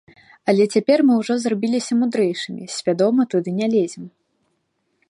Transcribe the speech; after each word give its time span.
Але 0.53 0.63
цяпер 0.77 1.03
мы 1.09 1.17
ўжо 1.19 1.33
зрабіліся 1.43 1.99
мудрэйшымі, 2.01 2.63
свядома 2.79 3.21
туды 3.37 3.49
не 3.61 3.67
лезем. 3.77 4.05